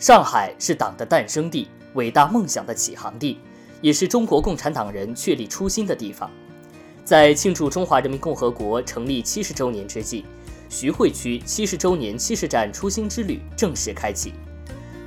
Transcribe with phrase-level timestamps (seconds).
[0.00, 3.38] 上海是党的诞生地，伟大梦想的起航地，
[3.82, 6.30] 也是中国共产党人确立初心的地方。
[7.04, 10.24] 在庆祝中华人民共和国成立七十周年之际，
[10.70, 14.32] 徐汇区七十周年七十站初心之旅正式开启。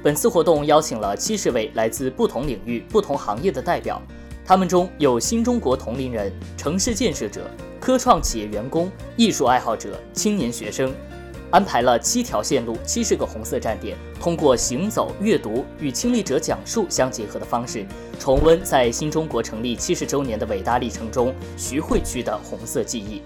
[0.04, 4.00] 本次活动邀请了七十位来自不同领域、不同行业的代表，
[4.46, 10.94] 他们中有新中国同龄人、城市建设者、科创企业员工、艺术爱好者、青年学生。
[11.54, 17.86] 安排了七条线路、七十个红色站点，通过行走、阅读与亲历者讲述相结合的方式，
[18.20, 23.22] 重温在新中国成立七十周年的伟大历程中徐汇区的红色记忆。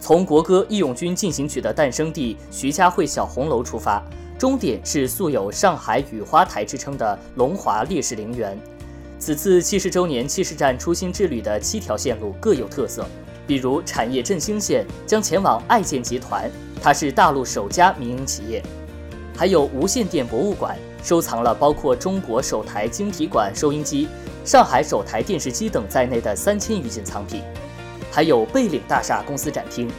[0.00, 4.02] 从国歌《义勇军进行曲》的诞生地徐家汇小红楼出发，
[4.38, 8.58] 终点是素有“上海雨花台”之称的龙华烈士陵园。
[9.18, 13.06] 此次七十周年七十站初心之旅的七条线路各有特色，
[13.46, 16.50] 比如产业振兴线将前往爱建集团。
[16.82, 18.62] 它是大陆首家民营企业，
[19.36, 24.08] 还有无线电博物馆，收藏了包括中国首台晶体管收音机、
[24.44, 27.42] 上海首台电视机等在内的三千余件藏品，
[28.10, 29.90] 还有贝岭大厦公司展厅。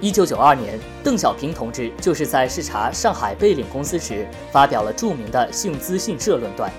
[0.00, 6.70] 一九九二年，邓小平同志就是在视察上海贝岭公司时，发表了著名的“姓资姓社”论断。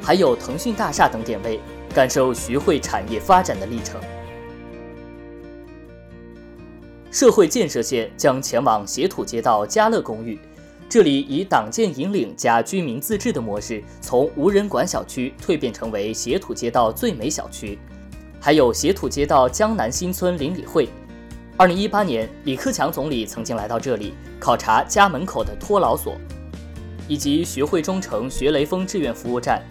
[0.00, 1.60] 还有腾讯大厦等点位，
[1.92, 4.00] 感受徐汇产业发展的历程。
[7.16, 10.38] 社会建设线将前往斜土街道家乐公寓，
[10.86, 17.78] 这里以党建引领加居民自治的模式，从无人管小区蜕变成为斜土街道最美小区。
[18.38, 20.90] 还有斜土街道江南新村邻里会。
[21.56, 26.18] 二零一八年，李克强总理曾经来到这里考察家门口的托老所，
[27.08, 29.62] 以及徐汇中城学雷锋志愿服务站，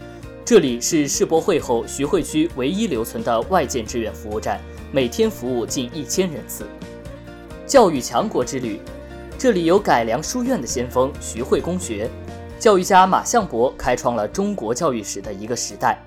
[0.43, 4.59] 这里是世博会后徐汇区唯一留存的外建志愿服务站，
[4.91, 6.65] 每天服务近一千人次。
[7.65, 8.79] 教育强国之旅，
[9.39, 12.07] 这里有改良书院的先锋徐汇公学，
[12.59, 15.99] 教育家马相伯开创了中国教育史的一个时代。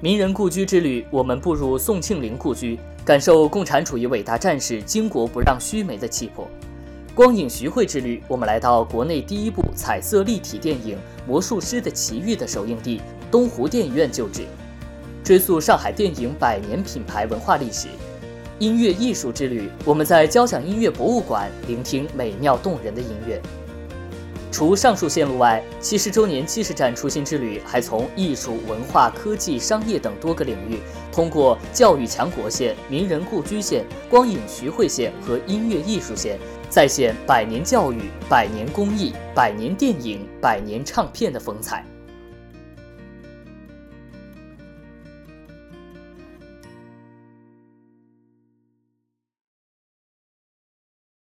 [0.00, 6.48] 名人故居之旅，我们步入宋庆龄故居，感受共产主义伟大战士巾帼不让须眉的气魄。
[7.16, 10.96] 光影徐汇之旅，我们来到国内第一部彩色立体电影
[11.26, 14.46] 《魔术师的奇遇》的首映地东湖电影院旧址，
[15.24, 17.88] 追溯上海电影百年品牌文化历史。
[18.58, 23.38] 音乐艺术之旅，我们在交响音乐博物馆聆听美妙动人的音乐。
[24.50, 30.78] 除上述线路外，七十周年七十站初心之旅还从艺术、文化、科技、商业等多个领域，
[31.12, 36.38] 通过教育强国线、名人故居线、光影徐汇线和音乐艺术线，
[36.70, 41.84] 再现百年教育、百年公益、百年电影、百年唱片的风采。